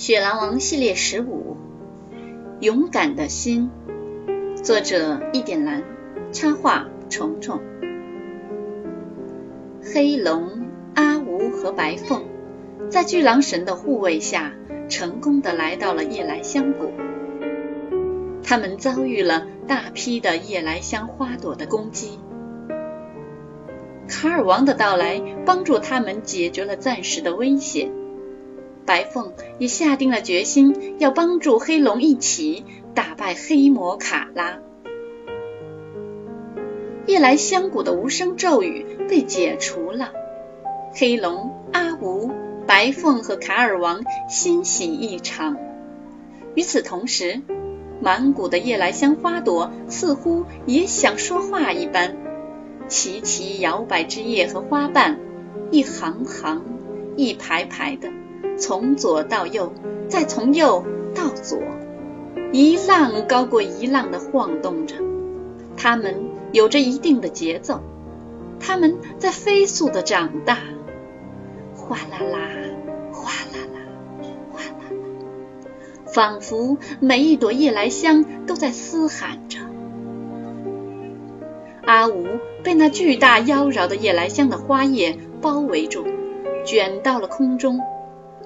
[0.00, 1.58] 雪狼王系列十五，
[2.60, 3.68] 勇敢的心，
[4.62, 5.82] 作者一点蓝，
[6.32, 7.60] 插画虫虫。
[9.82, 10.62] 黑龙、
[10.94, 12.24] 阿吴和白凤
[12.88, 14.54] 在巨狼神的护卫下，
[14.88, 16.92] 成功的来到了夜来香谷。
[18.42, 22.18] 他们遭遇了大批的夜来香花朵的攻击。
[24.08, 27.99] 卡尔王的到来，帮助他们解决了暂时的危险。
[28.90, 34.58] 白凤也下定了决心，要帮助黑龙一起打败黑魔卡拉。
[37.06, 40.10] 夜来香谷的无声咒语被解除了，
[40.92, 42.32] 黑龙、阿吴、
[42.66, 45.56] 白凤和卡尔王欣喜异常。
[46.56, 47.42] 与此同时，
[48.00, 52.16] 满谷的夜来香花朵似乎也想说话一般，
[52.88, 55.20] 齐齐摇摆枝叶和花瓣，
[55.70, 56.64] 一行行、
[57.16, 58.10] 一排排的。
[58.58, 59.72] 从左到右，
[60.08, 61.58] 再从右到左，
[62.52, 64.96] 一浪高过一浪的晃动着。
[65.76, 67.80] 它们有着一定的节奏，
[68.58, 70.58] 它们在飞速的长大，
[71.74, 72.38] 哗啦啦，
[73.12, 73.80] 哗啦啦，
[74.52, 79.58] 哗啦啦，仿佛每一朵夜来香都在嘶喊着。
[81.86, 82.26] 阿吴
[82.62, 86.04] 被那巨大妖娆的夜来香的花叶包围住，
[86.64, 87.80] 卷到了空中。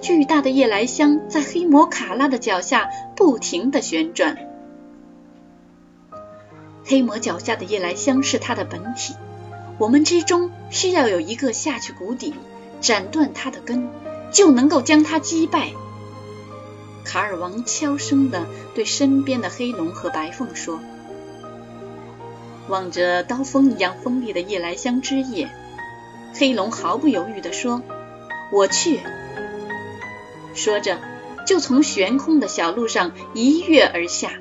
[0.05, 4.36] 巨大的夜来香在黑魔卡拉的脚下不停的旋转。
[6.84, 9.14] 黑魔脚下的夜来香是他的本体，
[9.78, 12.34] 我们之中需要有一个下去谷底，
[12.83, 13.88] 斩断他的根，
[14.30, 15.70] 就能够将他击败。
[17.02, 20.80] 卡尔王悄声的对身边的黑龙和白凤说
[22.68, 25.48] ：“望着刀锋一样锋利的夜来香枝叶，
[26.34, 27.80] 黑龙毫不犹豫的说
[28.52, 29.00] ：‘我去。’”
[30.55, 30.98] 说着，
[31.47, 34.33] 就从悬空的小路上一跃而下。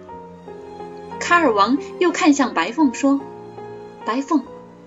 [1.20, 3.20] 卡尔王又看向白凤说
[4.06, 4.44] ：“白凤，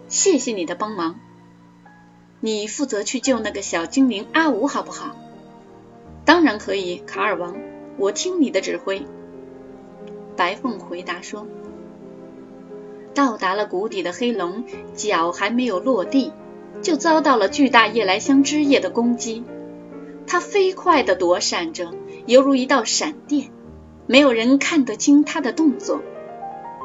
[0.09, 1.19] 谢谢你的帮忙，
[2.41, 5.17] 你负责去救那个小精灵阿武，好不好
[6.25, 7.57] ？”“当然可以，卡尔王，
[7.99, 9.07] 我听你的指挥。”
[10.37, 11.47] 白凤回答说。
[13.15, 14.65] 到达了谷底的黑龙，
[14.95, 16.33] 脚还没有落地，
[16.83, 19.43] 就遭到了巨大夜来香枝叶的攻击。
[20.27, 21.95] 它飞快地躲闪着，
[22.27, 23.51] 犹如一道闪电，
[24.07, 26.03] 没有人看得清它的动作。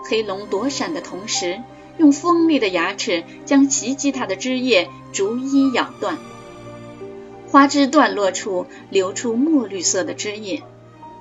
[0.03, 1.61] 黑龙躲闪的同时，
[1.97, 6.17] 用锋利的牙齿将袭击它的枝叶逐一咬断，
[7.47, 10.63] 花枝断落处流出墨绿色的汁液，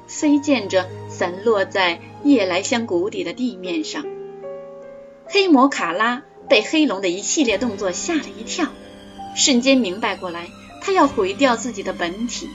[0.07, 4.05] 飞溅着散落在夜来香谷底的地面上。
[5.27, 8.67] 黑魔卡拉被黑龙的一系列动作吓了一跳，
[9.35, 10.49] 瞬间明白过来。
[10.81, 12.49] 他要毁掉自己的本体。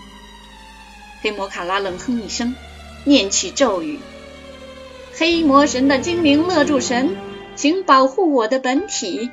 [1.21, 2.55] 黑魔卡拉冷哼一声，
[3.03, 3.99] 念起咒语
[5.17, 7.17] ：“黑魔神的精灵勒住神，
[7.55, 9.31] 请保护我的本体。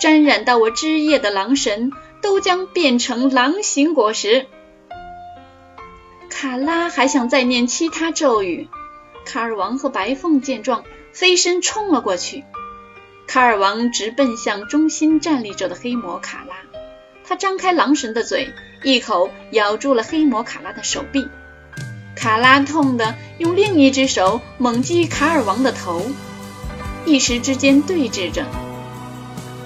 [0.00, 4.46] 沾染到我枝叶的狼神都将变成狼形果实。”
[6.30, 8.68] 卡拉还想再念其他咒语，
[9.24, 12.44] 卡尔王和白凤见状，飞身冲了过去。
[13.26, 16.56] 卡尔王直奔向中心站立着的黑魔卡拉。
[17.26, 18.52] 他张开狼神的嘴，
[18.82, 21.26] 一口咬住了黑魔卡拉的手臂。
[22.14, 26.06] 卡拉痛的用另一只手猛击卡尔王的头，
[27.06, 28.44] 一时之间对峙着。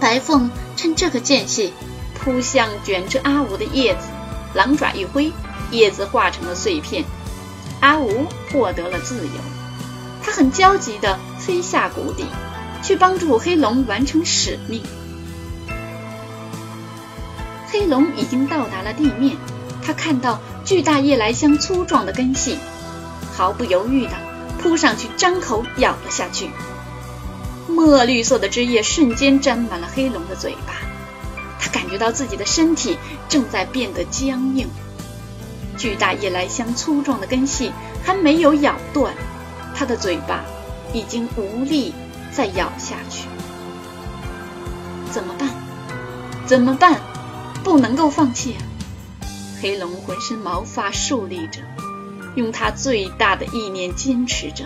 [0.00, 1.72] 白凤趁这个间隙
[2.14, 4.06] 扑向卷着阿吴的叶子，
[4.54, 5.32] 狼爪一挥，
[5.72, 7.04] 叶子化成了碎片。
[7.80, 9.32] 阿吴获得了自由，
[10.22, 12.24] 他很焦急地飞下谷底，
[12.82, 14.82] 去帮助黑龙完成使命。
[17.78, 19.36] 黑龙已经到达了地面，
[19.84, 22.58] 他看到巨大夜来香粗壮的根系，
[23.36, 24.14] 毫不犹豫地
[24.60, 26.50] 扑上去，张口咬了下去。
[27.68, 30.74] 墨绿色的汁液瞬间沾满了黑龙的嘴巴，
[31.60, 32.98] 他感觉到自己的身体
[33.28, 34.68] 正在变得僵硬。
[35.76, 37.70] 巨大夜来香粗壮的根系
[38.02, 39.14] 还没有咬断，
[39.76, 40.42] 他的嘴巴
[40.92, 41.94] 已经无力
[42.32, 43.28] 再咬下去。
[45.12, 45.48] 怎么办？
[46.44, 47.00] 怎么办？
[47.64, 48.60] 不能够放弃啊！
[49.60, 51.60] 黑龙浑身毛发竖立着，
[52.36, 54.64] 用他最大的意念坚持着，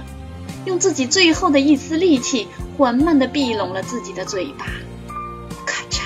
[0.67, 2.47] 用自己最后的一丝力气，
[2.77, 4.67] 缓慢地闭拢了自己的嘴巴。
[5.67, 6.03] 咔嚓！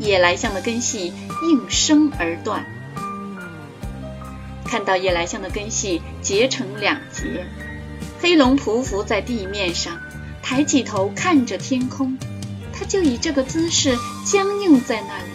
[0.00, 1.12] 夜来香的根系
[1.48, 2.66] 应声而断。
[4.64, 7.46] 看到夜来香的根系结成两截，
[8.20, 9.96] 黑龙匍匐在地面上，
[10.42, 12.18] 抬起头看着天空。
[12.88, 15.30] 就以这个姿势僵硬在那里，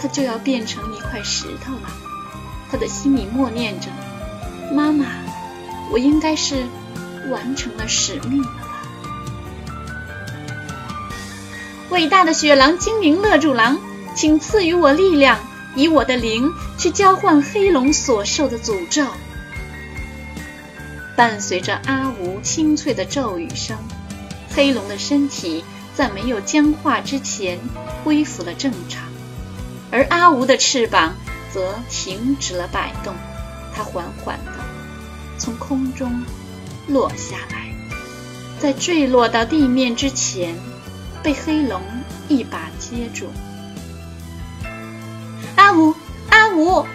[0.00, 1.90] 他就要变成一块石头了。
[2.70, 3.88] 他的心里默念着
[4.72, 5.06] ：“妈妈，
[5.90, 6.64] 我应该是
[7.30, 8.82] 完成了使命了吧？”
[11.90, 13.78] 伟大的雪狼精灵乐助狼，
[14.14, 15.38] 请赐予我力量，
[15.74, 19.04] 以我的灵去交换黑龙所受的诅咒。
[21.14, 23.76] 伴随着阿吴清脆的咒语声，
[24.54, 25.62] 黑龙的身体
[25.94, 27.58] 在没有僵化之前
[28.02, 29.04] 恢复了正常，
[29.90, 31.14] 而阿吴的翅膀
[31.52, 33.14] 则停止了摆动。
[33.74, 34.52] 它缓缓地
[35.38, 36.24] 从空中
[36.88, 37.74] 落下来，
[38.58, 40.54] 在坠落到地面之前，
[41.22, 41.82] 被黑龙
[42.28, 43.30] 一把接住。
[45.56, 45.94] 阿吴，
[46.30, 46.86] 阿吴！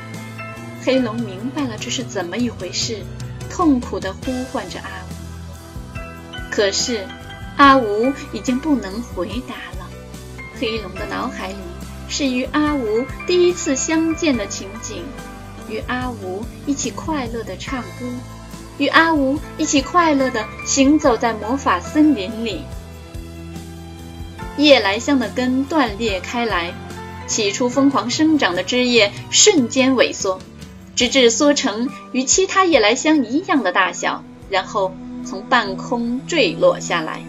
[0.83, 3.03] 黑龙明白了这是怎么一回事。
[3.49, 5.97] 痛苦地呼唤着阿吴，
[6.51, 7.07] 可是
[7.57, 9.89] 阿吴已经不能回答了。
[10.59, 11.55] 黑龙的脑海里
[12.07, 15.03] 是与阿吴第一次相见的情景，
[15.67, 18.05] 与阿吴一起快乐地唱歌，
[18.77, 22.61] 与阿吴一起快乐地行走在魔法森林里。
[24.57, 26.73] 夜来香的根断裂开来，
[27.27, 30.39] 起初疯狂生长的枝叶瞬间萎缩。
[30.95, 34.91] 直至缩成与其他夜来香一样的大小，然后
[35.23, 37.21] 从半空坠落下来。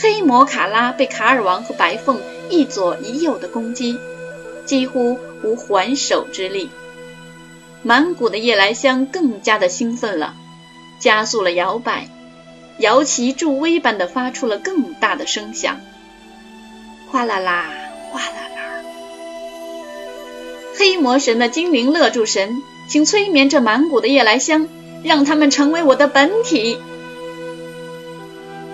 [0.00, 3.98] 黑魔卡拉被卡尔王和白凤一左一右的攻击，
[4.64, 6.70] 几乎无还手之力。
[7.82, 10.34] 满谷的夜来香更加的兴奋了，
[11.00, 12.08] 加速了摇摆，
[12.78, 15.80] 摇旗助威般的发出了更大的声响，
[17.10, 17.66] 哗啦啦，
[18.12, 18.82] 哗啦啦。
[20.76, 24.68] 黑魔神的精灵乐助神，请催眠这满谷的夜来香，
[25.02, 26.78] 让他们成为我的本体。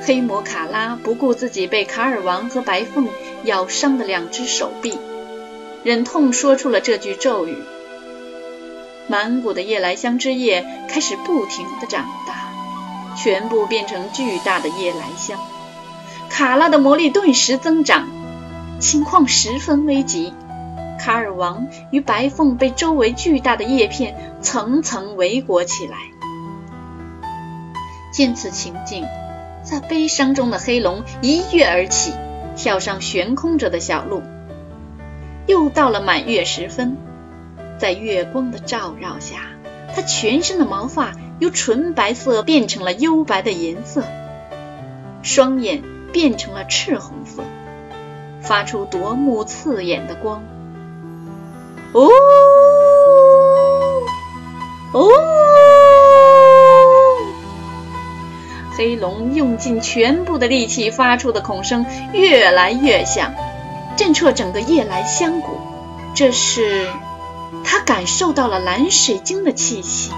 [0.06, 3.08] 黑魔卡拉不顾自己被卡尔王和白凤
[3.44, 4.98] 咬伤的两只手臂，
[5.82, 7.56] 忍痛说出了这句咒语。
[9.06, 12.52] 满谷的夜来香枝叶开始不停地长大，
[13.16, 15.38] 全部变成巨大的夜来香。
[16.28, 18.06] 卡拉的魔力顿时增长，
[18.80, 20.34] 情况十分危急。
[21.00, 25.96] 卡尔王与白凤被周围巨大的叶片层层围裹起来。
[28.12, 29.04] 见此情景，
[29.64, 32.12] 在悲伤中的黑龙一跃而起，
[32.54, 34.22] 跳上悬空着的小路。
[35.46, 36.96] 又到了满月时分，
[37.78, 39.40] 在月光的照耀下，
[39.94, 44.04] 它全身的毛发由纯白色变成了幽白的颜色，
[45.22, 45.82] 双眼
[46.12, 47.42] 变成了赤红色，
[48.42, 50.44] 发出夺目刺眼的光。
[51.92, 52.08] 哦
[54.92, 55.08] 哦！
[58.76, 63.32] 黑龙用尽全部的力气发出的孔声越来越响，
[63.96, 65.58] 震彻整个夜来香谷。
[66.14, 66.86] 这是
[67.64, 70.10] 他感受到了蓝水晶的气息。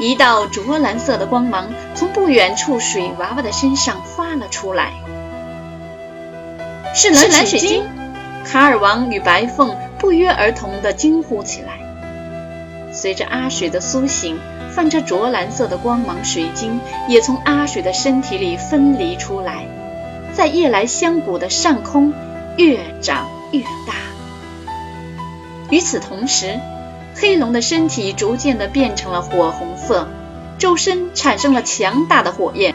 [0.00, 4.92] 一道浊蓝色的光芒从不远处水娃娃的身上发了出来，
[6.94, 7.84] 是蓝水晶。
[8.44, 9.76] 卡尔王与白凤。
[10.02, 11.78] 不约而同地惊呼起来。
[12.92, 14.38] 随着阿水的苏醒，
[14.74, 19.66] 泛着浊蓝色的光芒水晶也从阿水的身体里分离出来，
[20.32, 22.12] 在夜来香谷的上空
[22.56, 23.94] 越长越大。
[25.70, 26.60] 与此同时，
[27.14, 30.06] 黑龙的身体逐渐地变成了火红色，
[30.58, 32.74] 周身产生了强大的火焰，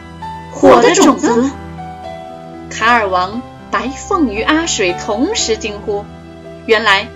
[0.52, 1.50] 火的种子。
[2.70, 6.04] 卡尔王、白凤与阿水同时惊呼
[6.66, 7.06] ：“原来！”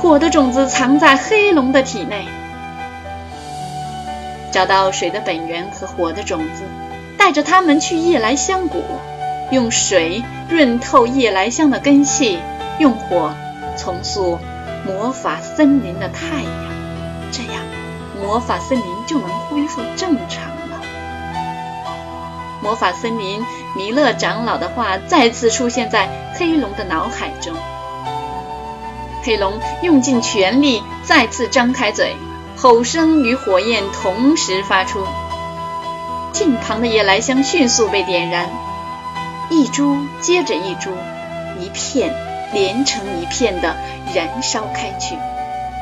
[0.00, 2.26] 火的种子藏在黑龙的体内，
[4.50, 6.62] 找到水的本源和火的种子，
[7.18, 8.82] 带着它们去夜来香谷，
[9.50, 12.38] 用水润透夜来香的根系，
[12.78, 13.34] 用火
[13.76, 14.38] 重塑
[14.86, 16.72] 魔法森林的太阳，
[17.30, 17.62] 这样
[18.22, 20.80] 魔法森林就能恢复正常了。
[22.62, 23.44] 魔法森林
[23.76, 27.54] 弥勒长老的话再次出现在黑龙的脑海中。
[29.22, 32.14] 黑龙用尽全力，再次张开嘴，
[32.56, 35.04] 吼声与火焰同时发出。
[36.32, 38.48] 近旁的夜来香迅速被点燃，
[39.50, 40.90] 一株接着一株，
[41.58, 42.14] 一片
[42.52, 43.76] 连成一片的
[44.14, 45.16] 燃烧开去。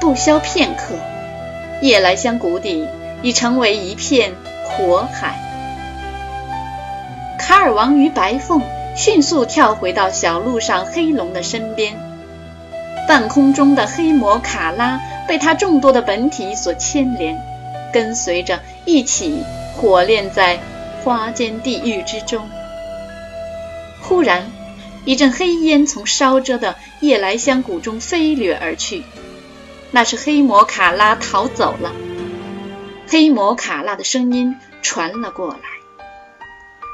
[0.01, 0.95] 不消片刻，
[1.83, 2.89] 夜来香谷底
[3.23, 4.33] 已成为一片
[4.65, 5.35] 火海。
[7.39, 8.63] 卡尔王与白凤
[8.97, 12.08] 迅速跳回到小路上黑龙的身边。
[13.09, 17.41] 半空中的黑魔卡拉被他众多的本体所牵连，
[17.91, 19.43] 跟随着一起
[19.75, 20.61] 火炼在
[21.03, 22.47] 花间地狱之中。
[24.03, 24.51] 忽然，
[25.07, 29.03] 一阵黑烟从烧着的夜来香谷中飞掠而去，
[29.91, 31.93] 那是黑魔卡拉逃走了。
[33.09, 35.61] 黑魔卡拉的声音传了过来：“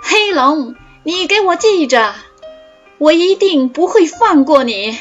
[0.04, 2.14] 黑龙，你给我记着，
[2.98, 4.96] 我一定不会放过你。”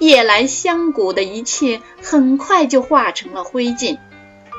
[0.00, 3.98] 夜来香谷的一切很快就化成了灰烬，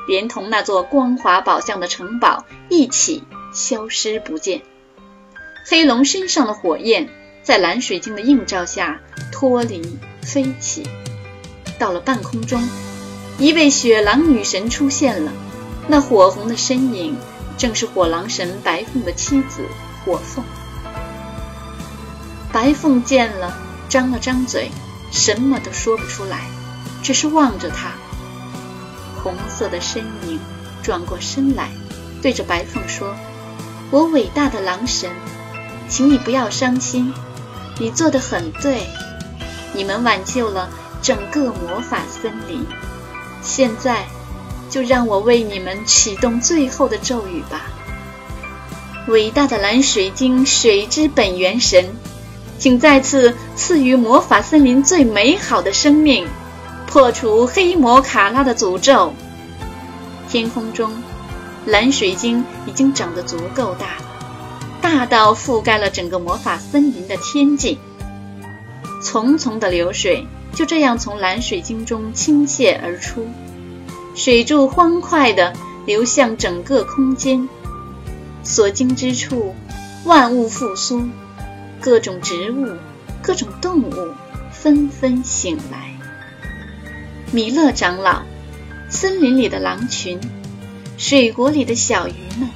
[0.06, 4.62] 连同那座光华宝相的城堡一起消失不见。
[5.66, 7.08] 黑龙身上的火焰
[7.42, 9.00] 在蓝水晶的映照下
[9.32, 10.84] 脱离飞起，
[11.76, 12.62] 到了半空中，
[13.38, 15.32] 一位雪狼女神出现了。
[15.88, 17.16] 那火红的身影
[17.58, 19.66] 正是火狼神白凤的妻子
[20.04, 20.44] 火凤。
[22.52, 23.58] 白凤见了，
[23.88, 24.70] 张了张嘴。
[25.12, 26.40] 什么都说不出来，
[27.02, 27.92] 只是望着他。
[29.22, 30.40] 红色的身影
[30.82, 31.68] 转过身来，
[32.20, 33.14] 对着白凤说
[33.92, 35.10] ：“我伟大的狼神，
[35.88, 37.12] 请你不要伤心，
[37.78, 38.86] 你做的很对，
[39.74, 40.68] 你们挽救了
[41.02, 42.66] 整个魔法森林。
[43.42, 44.06] 现在，
[44.70, 47.66] 就让我为你们启动最后的咒语吧。
[49.08, 51.94] 伟大的蓝水晶，水之本源神。”
[52.62, 56.28] 请再次赐予魔法森林最美好的生命，
[56.86, 59.12] 破除黑魔卡拉的诅咒。
[60.28, 60.92] 天空中，
[61.66, 64.04] 蓝水晶已经长得足够大了，
[64.80, 67.80] 大到覆盖了整个魔法森林的天际。
[69.02, 73.26] 淙淙的流水就这样从蓝水晶中倾泻而出，
[74.14, 75.52] 水柱欢快地
[75.84, 77.48] 流向整个空间。
[78.44, 79.52] 所经之处，
[80.04, 81.08] 万物复苏。
[81.82, 82.76] 各种植物、
[83.22, 84.14] 各种动物
[84.52, 85.90] 纷纷醒来。
[87.32, 88.22] 弥勒长老，
[88.88, 90.20] 森林里的狼群，
[90.96, 92.48] 水国里的小鱼们，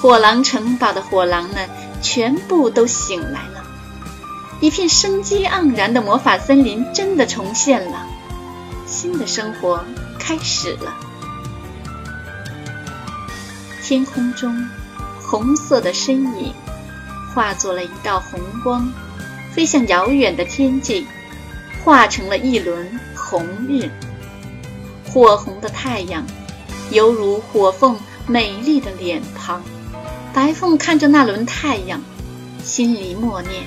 [0.00, 1.68] 火狼城堡的火狼们，
[2.00, 3.64] 全部都醒来了。
[4.60, 8.06] 一片生机盎然的魔法森林真的重现了，
[8.86, 9.84] 新的生活
[10.18, 10.94] 开始了。
[13.82, 14.68] 天空中，
[15.20, 16.54] 红色的身影。
[17.34, 18.92] 化作了一道红光，
[19.52, 21.06] 飞向遥远的天际，
[21.84, 23.90] 化成了一轮红日。
[25.06, 26.24] 火红的太阳，
[26.90, 29.62] 犹如火凤美丽的脸庞。
[30.34, 32.00] 白凤看着那轮太阳，
[32.62, 33.64] 心里默念：“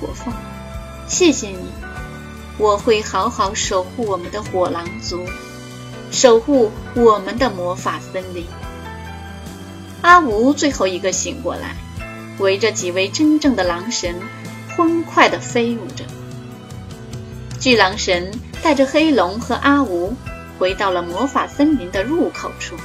[0.00, 0.34] 火凤，
[1.06, 1.70] 谢谢你，
[2.58, 5.24] 我会好好守护我们的火狼族，
[6.10, 8.44] 守护我们的魔法森林。”
[10.02, 11.76] 阿吴最后一个醒过来。
[12.38, 14.14] 围着几位真正的狼神，
[14.76, 16.04] 欢快地飞舞着。
[17.58, 18.30] 巨狼神
[18.62, 20.14] 带着黑龙和阿吴
[20.58, 22.76] 回到了魔法森林的入口处，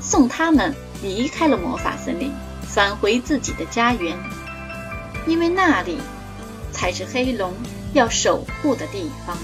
[0.00, 4.16] 送他们离开了魔法森林，返回自己的家园，
[5.26, 5.98] 因为那里
[6.70, 7.52] 才是黑龙
[7.92, 9.36] 要守护的地方。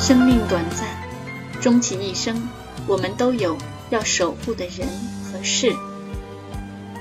[0.00, 0.95] 生命短暂。
[1.66, 2.48] 终其一生，
[2.86, 3.58] 我们都有
[3.90, 4.86] 要守护的人
[5.24, 5.74] 和事，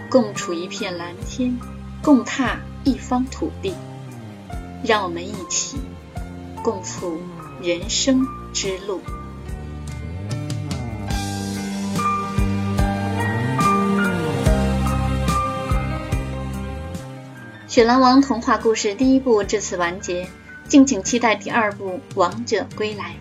[0.10, 1.56] 共处一片蓝天，
[2.02, 3.76] 共踏一方土地，
[4.84, 5.78] 让我们一起
[6.64, 7.20] 共赴
[7.62, 9.02] 人生之路。
[17.68, 20.28] 《雪狼王》童话故事第一部至此完结，
[20.68, 23.16] 敬请期待第二部《王者归来》。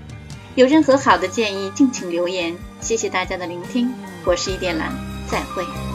[0.55, 2.57] 有任何好的建议，敬请留言。
[2.81, 3.93] 谢谢大家的聆听，
[4.25, 4.93] 我是一点蓝，
[5.29, 5.94] 再会。